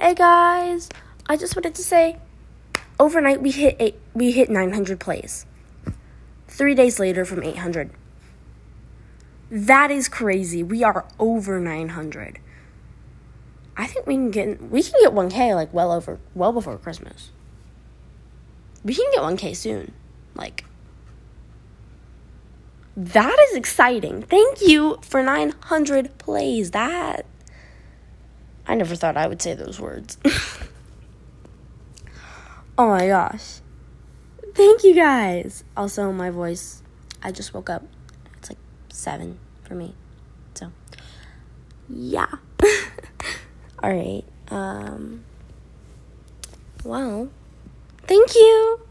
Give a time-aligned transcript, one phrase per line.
[0.00, 0.88] Hey guys,
[1.26, 2.20] I just wanted to say
[3.00, 5.44] overnight we hit eight, we hit 900 plays.
[6.46, 7.90] 3 days later from 800.
[9.50, 10.62] That is crazy.
[10.62, 12.38] We are over 900.
[13.76, 17.32] I think we can get we can get 1k like well over well before Christmas.
[18.84, 19.94] We can get 1k soon.
[20.36, 20.64] Like
[22.96, 24.22] that is exciting.
[24.22, 26.70] Thank you for 900 plays.
[26.70, 27.26] That
[28.68, 30.18] I never thought I would say those words.
[32.78, 33.60] oh my gosh.
[34.54, 35.64] Thank you guys.
[35.76, 36.82] Also, my voice,
[37.22, 37.82] I just woke up.
[38.36, 38.58] It's like
[38.92, 39.94] 7 for me.
[40.54, 40.70] So,
[41.88, 42.28] yeah.
[43.82, 44.24] All right.
[44.50, 45.24] Um
[46.84, 47.28] well,
[48.06, 48.87] thank you.